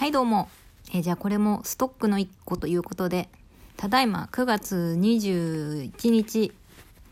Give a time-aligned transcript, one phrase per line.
[0.00, 0.48] はいどうも。
[0.94, 3.28] えじゃあこれもストックの1個ということで、
[3.76, 6.52] ただいま9月21日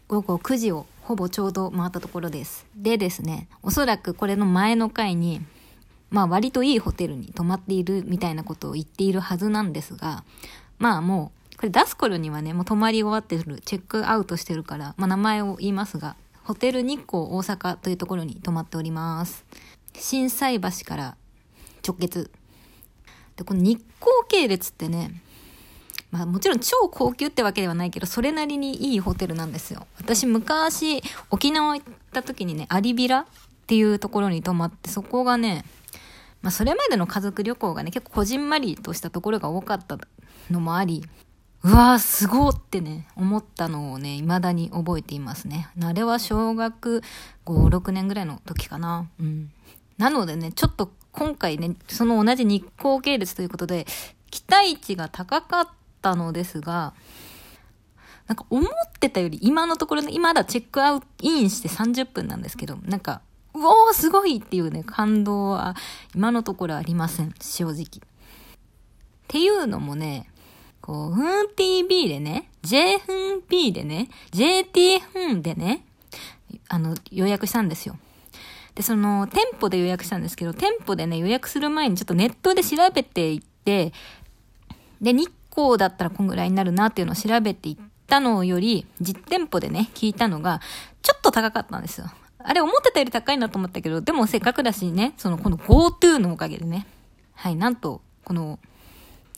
[0.08, 2.64] 午後9時をほぼちょうど回ったところです。
[2.74, 5.42] でですね、おそらくこれの前の回に、
[6.08, 10.24] まあ割といいホテルに泊まっているみたいなことを言っているはずなんですが、
[10.78, 19.44] まあもう、これ出す頃にはね、もう泊まり終わってる、チェックアウトしてるから、まあ名前を言いますが、ホテル日光大阪というところに泊まっております。
[19.92, 21.16] 心斎橋から
[21.86, 22.30] 直結。
[23.38, 25.22] で、この日光系列ってね、
[26.10, 29.86] まあもちろん超高級ってわけではないけど、それなりにいいホテルなんですよ。
[29.98, 33.24] 私昔、沖縄行った時にね、アリビラっ
[33.68, 35.64] ていうところに泊まって、そこがね、
[36.42, 39.98] まあそれまでの家族旅行がね、結構こじんまりとしたところが多かった
[40.50, 41.04] のもあり、
[41.62, 45.68] うわーすごーってね、思ったのをね、未だに覚えていますね。
[45.80, 47.02] あれは小学
[47.46, 49.08] 5、6年ぐらいの時かな。
[49.20, 49.50] うん。
[49.98, 53.86] なのでね、ちょっと今回ね、その同じ日光系列ということで、
[54.30, 55.68] 期待値が高かっ
[56.00, 56.94] たのですが、
[58.28, 63.22] なんか思ってたより今のところね、今だチェックアウトインして30分なんですけど、なんか、
[63.54, 65.74] うおーすごいっていうね、感動は
[66.14, 67.82] 今のところありません、正直。
[67.82, 67.86] っ
[69.26, 70.30] ていうのもね、
[70.80, 75.84] こう、ふん TV でね、J ふん P でね、JT ふんでね、
[76.68, 77.98] あの、予約したんですよ。
[78.78, 83.92] で、その、店舗で予約したんですけど、店舗でね、予約する前にちょっとネットで調べていって、
[85.00, 90.60] で、日光だったらこんぐらいになるなっていうのを調べていったのより、実店舗でね、聞いたのが、
[91.02, 92.06] ちょっと高かったんですよ。
[92.38, 96.86] あれ思ってたより高いなと思ったけど、でもせっかくだしね、その、この GoTo のおかげでね、
[97.34, 98.60] はい、なんと、この、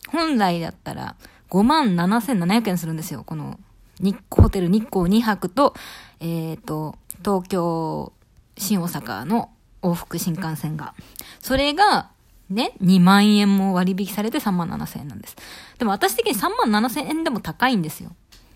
[0.08, 1.16] 本来だったら
[1.48, 3.24] 5万7700円するんですよ。
[3.24, 3.58] この、
[4.00, 5.72] 日ホテル日光2泊と、
[6.20, 8.12] えっ、と、東京、
[8.60, 9.50] 新大阪の
[9.82, 10.94] 往復新幹線が。
[11.40, 12.10] それが、
[12.48, 15.36] ね、2万円も割引されて3万7千円なんです。
[15.78, 18.10] でも私的に3万7千円でも高いんですよ。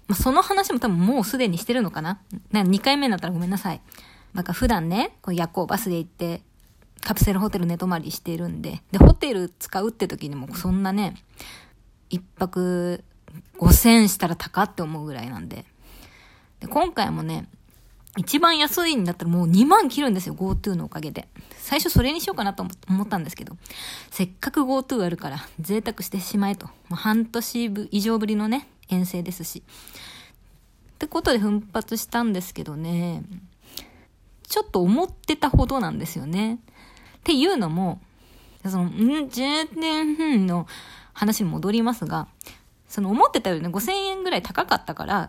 [0.06, 2.20] まあ、その話も多分もうすでにしてるのかな
[2.52, 3.80] な ?2 回目になったらごめんなさい。
[4.34, 6.42] なんか普段ね、こう夜行バスで行って、
[7.00, 11.14] カプセルホテル寝泊まりしてるんで、で、ホテル使うって時にもそんなね、
[12.10, 13.02] 一泊
[13.58, 15.64] 5000したら高って思うぐらいなんで。
[16.60, 17.48] で、今回もね、
[18.16, 21.28] 一番安いんだったらもう2万切るんですよ、GoTo のおかげで。
[21.58, 23.56] 最初それにしようかなと思ったんですけど、
[24.10, 26.66] せっかく GoTo あるから贅沢してしまえと。
[26.66, 29.62] もう半年以上ぶりのね、遠征ですし。
[30.94, 33.24] ってことで奮発したんですけどね、
[34.46, 36.54] ちょっと思ってたほどなんですよね。
[36.54, 38.00] っていうのも、
[38.64, 40.66] その、ん ?10 年の
[41.12, 42.28] 話に戻りますが、
[42.88, 45.28] その思ってたよりね、5000円ぐらい高かったから、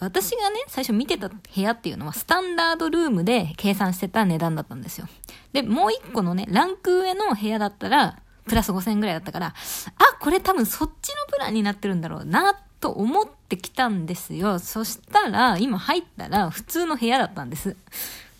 [0.00, 5.08] 私がね、最初見てた部屋っていうのは、スタンダードルームで計算してた値段だったんですよ。
[5.52, 9.54] で、もう一個のね、ランク上の部屋だったら、プラス5000円ぐらいだったから、あ、
[10.20, 14.60] これ多分そっちのプランになってるんだろうな、と思ってきたんですよ。
[14.60, 17.76] そしたら、今入ったら、普通の部屋だったんです。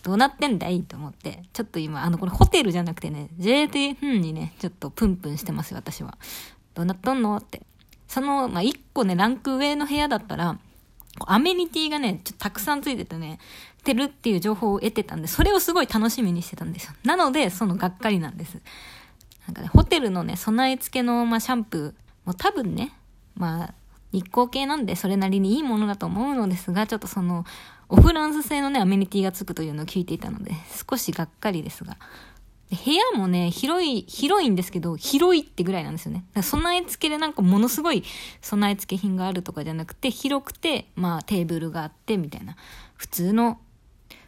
[0.05, 1.43] どうなってんだいと思って。
[1.53, 6.17] ちょっと今、あの、これホテルじゃなくてね、JT ふんにね、ちょっとプンプンしてますよ、私は。
[6.75, 7.63] どうなっとんのって。
[8.07, 10.59] その、まあ、一個ね、ランク上の部屋だったら、
[11.27, 13.39] アメニティがね、ちょっとたくさんついててね、
[13.85, 16.93] てるっていう情報を得てたんで、それをすごい楽しみにしてたんですよ。
[17.05, 18.61] なので、そのがっかりなんです。
[19.47, 22.93] なんかね、ホテルのね、備え付けの、まあ、シャンプーも多分ね、
[23.35, 23.75] まあ、
[24.13, 27.45] 日光系なんでそれなりにいいものだと思うのですが、ちょっとその、
[27.89, 30.53] オフランス製のね、アメニティがつくというのを聞いていたので、
[30.91, 31.97] 少しがっかりですが。
[32.71, 36.25] 部屋もね、広い、広いんですけど、広いってぐらいなんですよね。
[36.43, 38.05] 備え付けでなんかものすごい
[38.43, 42.57] 備え付け品があるとかじゃなくて、広くて、まあテーブルがあって、みたいな。
[42.97, 43.59] 普通の、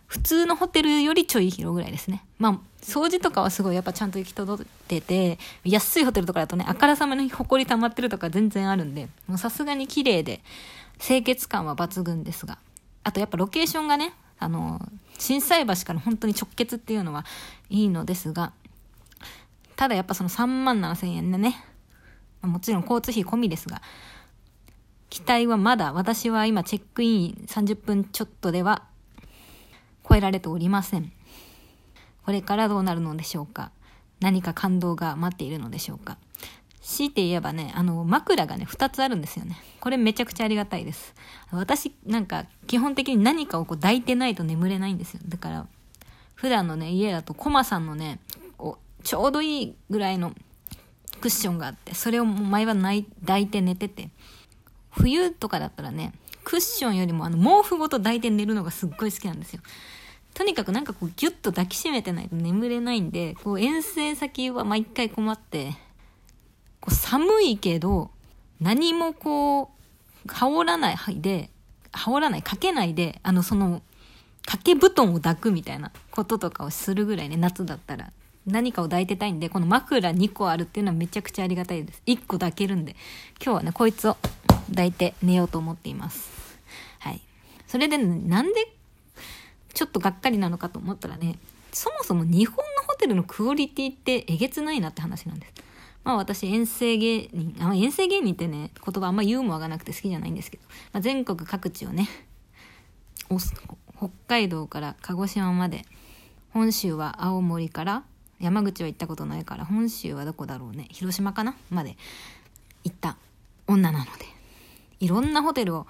[0.06, 2.24] 普通のホテルよりちょい広ぐらいですね。
[2.38, 10.40] まあ、掃除とかはすごいやっぱちゃんと行き届いてて、安いホテルとかだとね、あからさまに埃溜まってるとか全然あるんで、もうさすがに綺麗で、
[10.98, 12.58] 清潔感は抜群ですが。
[13.04, 14.80] あとやっぱロケーションがね、あの、
[15.20, 17.24] 震災橋から本当に直結っていうのは
[17.68, 18.52] いいのですが、
[19.76, 21.64] ただやっぱその3万7千円でね、
[22.42, 23.82] もちろん交通費込みですが、
[25.10, 28.84] 期待はまだ、私は今チェックイン30分ちょっとでは
[30.08, 31.12] 超えられておりません。
[32.24, 33.72] これからどうなるのでしょうか。
[34.20, 36.16] 何か感動が待っているのでしょうか。
[36.80, 39.56] 強いて言えばね、あの、枕がね、2つあるんですよね。
[39.80, 41.14] これめちゃくちゃありがたいです。
[41.50, 45.20] 私、なんか、基本的に何かをこう抱いてないと眠れないんですよ。
[45.28, 45.66] だから、
[46.34, 48.18] 普段のね、家だとコマさんのね、
[49.02, 50.32] ちょうどいいぐらいの
[51.20, 54.10] クッションがあって、それを毎晩抱いて寝てて、
[54.90, 56.12] 冬とかだったらね、
[56.44, 59.60] クッションよりもあの毛布ごと抱いて寝るのがすっごい好きなんですよ。
[60.32, 65.74] とにかくなんかこうギュッと抱きしめてないと眠れないんで、こう遠征先は毎回困って、
[66.80, 68.10] こう寒いけど、
[68.60, 69.70] 何もこ
[70.26, 71.50] う、羽織らないで、
[71.92, 73.82] 羽織らない、かけないで、あの、その、
[74.46, 78.12] 掛け布団を抱くみたいなこととかをするぐらいね、夏だったら。
[78.46, 82.02] 何かを抱いてたいんで、この枕2個あるっていうのはめちゃくちゃありがたいです。
[82.06, 82.96] 1個抱けるんで。
[83.42, 84.16] 今日はね、こいつを
[84.70, 86.30] 抱いて寝ようと思っています。
[86.98, 87.20] はい。
[87.66, 88.72] それで、ね、なんで、
[89.74, 91.38] ちょっとがっかりなのかと思ったらね、
[91.72, 95.52] そもそも日本のホテルのクオリティってえげつないなって話なんです。
[96.04, 102.08] まあ私遠征芸人、あ遠征芸人ってね、言葉あんまユーモアがなくて好きじゃないんですけど、まあ、全国各地をね、
[103.96, 105.84] 北海道から鹿児島まで、
[106.52, 108.04] 本州は青森から
[108.40, 111.96] 山口は行ったことないから本州はどこだろうね広島かなまで
[112.84, 113.16] 行った
[113.66, 114.10] 女なので
[114.98, 115.86] いろんなホテルを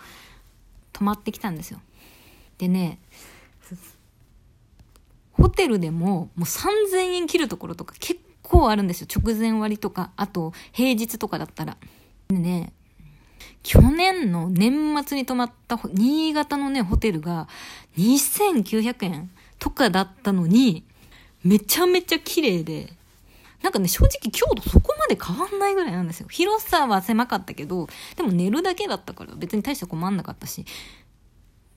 [0.93, 1.81] 泊まってきたんですよ。
[2.59, 2.99] でね
[5.33, 8.21] ホテルでももう3000円切るところとか結
[8.51, 11.77] 構あるんですよ直前割とかあと平日とかだったら
[12.29, 12.73] でね
[13.63, 14.73] 去年の年
[15.05, 17.49] 末に泊まった新潟のねホテルが
[17.99, 20.85] 2900円とかだったのに
[21.45, 22.93] めちゃめちゃ綺麗で、
[23.63, 26.29] なんかね、正直強度そこまで変わんないぐらいなんですよ。
[26.29, 30.65] 広さは狭かったけど、でも寝るだけだったから別に大して困んなかったし。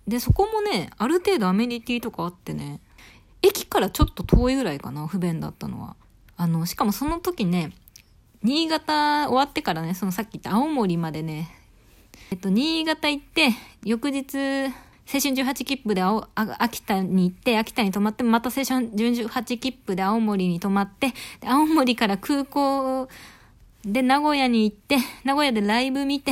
[0.07, 2.81] で、そこもね、ある程度アメニティとかあってね、
[3.41, 5.95] 駅からちょっと遠いぐらいかな、不便だったのは。
[6.37, 7.71] あの、しかもその時ね、
[8.43, 11.49] 新潟終わってからね、そのさっき言った青森までね、
[12.31, 13.49] えっと、新潟行って、
[13.83, 14.65] 翌日、
[15.05, 21.13] 青春18切符で青秋田に行って、秋田に泊まって、また青春18切符で青森に泊まって、
[21.45, 23.07] 青森から空港
[23.85, 26.31] で名古屋に行って、名古屋でライブ見て、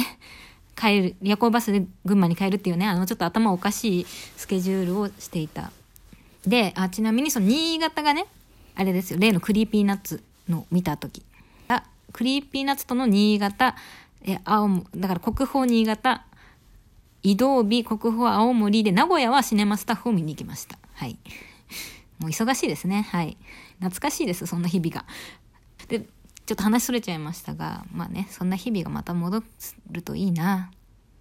[0.75, 4.05] 帰る、夜行バスで群馬に帰るっていうね、あのちょっと頭おかしい
[4.37, 5.71] スケジュールをしていた。
[6.47, 8.25] で、あ、ちなみにその新潟がね、
[8.81, 11.23] あれですよ、例の Creepy Nuts の見た時。
[11.67, 13.75] あ、 Creepy Nuts との新潟、
[14.23, 16.25] え、青、だから国宝新潟、
[17.21, 20.79] 移動日、国宝青森で、名古屋は cinema staff を見に行きました。
[20.93, 21.19] はい。
[22.17, 23.07] もう忙しいですね。
[23.11, 23.37] はい。
[23.79, 25.05] 懐かしいです、そんな日々が。
[25.87, 29.43] で、ちょっと話それちゃいましたが、まあね、そんな日々がまた戻
[29.91, 30.71] るといいな。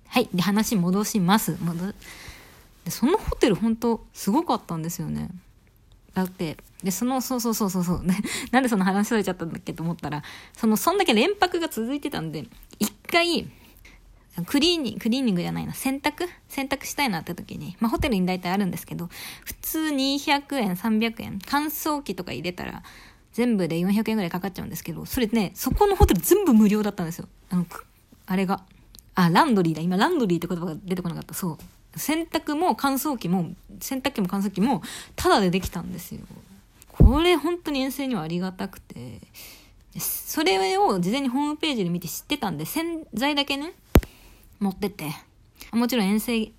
[0.09, 0.31] はい。
[0.33, 1.59] で、話戻します。
[1.61, 1.93] 戻
[2.85, 5.29] で、そのホテル本当すごかったんですよね。
[6.15, 8.19] だって、で、その、そうそうそうそうそう、ね、
[8.51, 10.23] なんでその話されちゃったんだっけと思ったら、
[10.57, 12.47] その、そんだけ連泊が続いてたんで、
[12.79, 13.49] 一回、
[14.47, 19.09] クリーニング、クリーニングじゃないな、洗濯洗濯したいなって時に、まあホテルに大体あるんですけど、
[19.45, 22.83] 普通200円、300円、乾燥機とか入れたら、
[23.33, 27.29] 全部で400円ぐらいかかっちゃうんですけど、それね、そこのホテル全部無料だったんですよ。
[27.51, 27.67] あの、
[28.27, 28.63] あれが。
[29.15, 29.83] あ、ランドリーだ。
[29.83, 31.35] 今、ランドリーって言葉が出てこなかった。
[31.35, 31.59] そう。
[31.97, 33.51] 洗濯も乾燥機も、
[33.81, 34.83] 洗濯機も乾燥機も、
[35.17, 36.21] タダでできたんですよ。
[36.89, 39.21] これ本当に遠征にはありがたくて、
[39.99, 43.73] それを事前にホームページで見て知ってたんで、洗剤だけね、
[44.61, 45.11] 持ってって、
[45.73, 46.53] もちろん遠征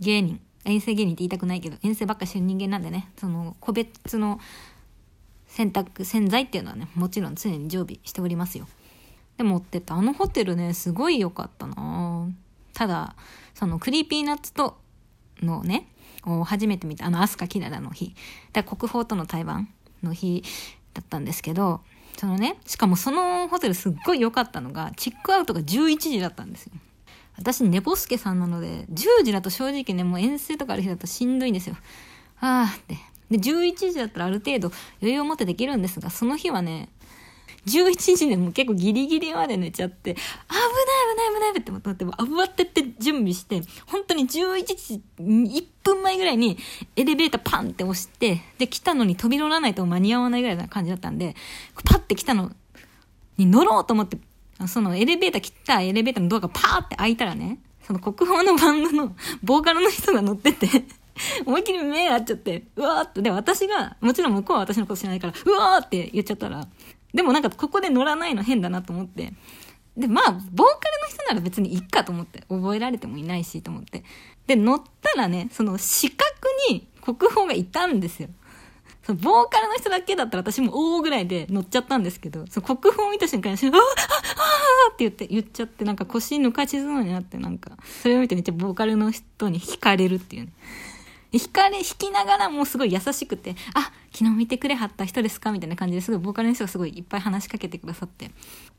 [0.00, 4.40] 芸人、遠征芸人って言いたくないけど、遠征ばっかしてる人間なんでね、その個別の
[5.46, 8.66] 洗濯、洗剤っていうのはね、もちろん常に常備しておりますよ。
[9.36, 9.94] で、持ってった。
[9.94, 12.28] あのホテルね、すごい良かったな
[12.78, 13.16] ただ、
[13.54, 14.78] そのクリーピーナッツと
[15.42, 15.88] のね、
[16.24, 18.14] を初めて見た、あの、アスカキララの日。
[18.52, 19.68] だ国宝との対バン
[20.04, 20.44] の日
[20.94, 21.80] だったんですけど、
[22.16, 26.72] そのね、しかもそのホテルすっごい良かったのが、チェックアウトが11時だったんですよ。
[27.36, 31.76] 私、寝ぼすけさんなので、10時だと正直ね、もう遠征とかある日だとしんどいんですよ。
[32.38, 32.96] あーって。
[33.28, 34.70] で、11時だったらある程度
[35.02, 36.90] 余裕を持ってできるんですが、その日はね、
[37.66, 40.62] 11時でも結構ギリギリまで寝ちゃって、危ない
[41.14, 46.58] 危ない危ないって思って、慌てて準備して、本当に11時1分前ぐらいに
[46.96, 51.34] エレベーターパンって押して、で、来たのに飛び乗らないと間に合わないぐらいな感じだったんで、
[51.84, 52.52] パッて来たの
[53.36, 54.18] に乗ろうと思って
[54.66, 60.66] そのエレベーター切ったエレベーターのドアがパーって開いたらね、その国宝のバンドのボーカルの人が乗ってて
[61.46, 66.66] 思いっきり目合っちゃって、うわーって、で、私が、もちろん向こうは私のこと知らないから、うわーって言っちゃったら、
[67.14, 69.32] でもなんかここで乗らないの変だなと思って、
[69.96, 74.04] で、まあ、ボーカルの人なら別にいっかと思って、覚えられてもいないしと思って。
[74.46, 76.28] で、乗ったらね、その四角
[76.70, 78.28] に国宝がいたんですよ。
[79.02, 83.80] そのボーカルの人だけだったら私も大ぐらいで乗っちゃったんですけど、その国宝を見た瞬間に、あああ
[84.90, 87.72] あって言って、言っちゃって、なんか腰抜かしそうになって、なんか、
[88.02, 90.52] それを見てめっちゃボーカルの人に惹かれるっていうね。
[91.32, 98.30] 惹かれ、弾きながらもすごい優しくて、あ、昨日見てくれはった人ですかみたいな感じですごいボーカルの人がすごいいっぱい話しかけてくださって、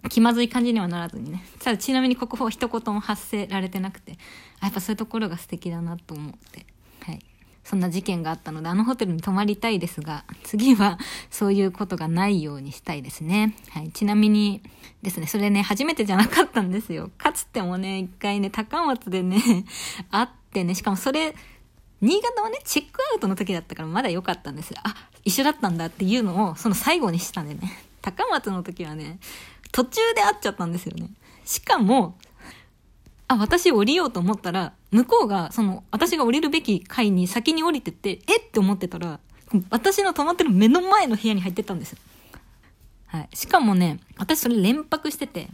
[0.10, 1.44] 気まずい感じにはならずにね。
[1.60, 4.18] ただちなみに国宝一言も発せられてなくて、
[4.60, 6.66] あ、やっぱそういうところが素敵だなと思って。
[7.02, 7.20] はい
[7.62, 10.98] そんな事件があったので、あのホテルに泊まりたいですが、次は
[11.30, 13.56] そういうことがないようにしたいですね。
[13.70, 13.92] はい。
[13.92, 14.64] ちなみに、
[15.02, 15.28] ですね。
[15.28, 17.10] それね、初めてじゃなかったんですよ。
[17.18, 19.66] かつてもね、一回ね、高松でね、
[20.12, 21.36] 会ってね、しかもそれ、
[22.02, 24.78] 新潟はね、チェックアウトの時だったからまだ良かったんですよ。
[24.84, 27.62] あ、一緒だったんだっていうのを、その最後にしたんでね。
[28.02, 29.20] 高松の時はね、
[29.72, 31.10] 途中で会っちゃったんですよね。
[31.46, 32.18] しかも、
[33.28, 39.20] あ、私降りようと思ったら、向こうが、その、私が降りるべき階に先に降りてって、えって思ってたら、
[39.70, 41.96] 私の泊まってる目の前の部屋に入ってったんです。
[43.08, 43.30] はい。
[43.34, 45.50] しかもね、私それ連泊してて、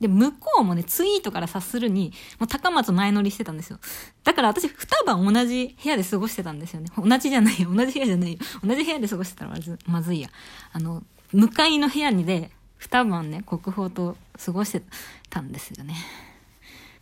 [0.00, 3.78] で、向こうもね、ツイートから察するに、もう高松前乗りしてたんですよ。
[4.24, 6.90] だから私、二晩同じ部屋で過ごしてたんですよね。
[6.96, 7.72] 同じじゃないよ。
[7.72, 8.38] 同じ部屋じゃないよ。
[8.62, 10.28] 同じ部屋で過ごしてたらまずまずいや。
[10.72, 14.82] あの、向かいの部屋にで、二晩ね、国宝と過ごして
[15.30, 15.94] たんですよね。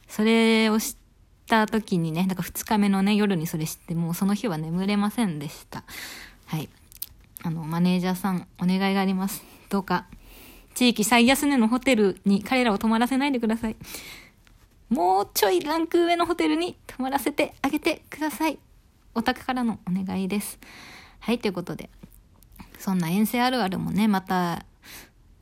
[0.06, 0.96] それをし
[1.46, 5.82] た時にね、だから2日目のね、夜にそれ知って、もうその日は眠れませんでした。
[6.46, 6.68] はい。
[7.42, 9.42] あの、マネージャーさん、お願いがあります。
[9.70, 10.06] どうか、
[10.74, 13.76] 地域最安値のホテルに彼らを泊まらせないでください。
[14.88, 18.58] もうちょいランク上のホテルに泊まらせてあげてください。
[19.14, 20.58] お宅からのお願いです。
[21.20, 21.88] はい、ということで、
[22.78, 24.64] そんな遠征あるあるもね、また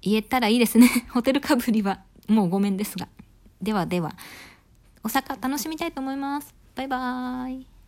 [0.03, 0.89] 言えたらいいですね。
[1.11, 3.09] ホテルかぶりはもうごめんですが。
[3.61, 4.15] ではでは。
[5.03, 6.55] お坂楽しみたいと思います。
[6.75, 7.80] バイバーイ。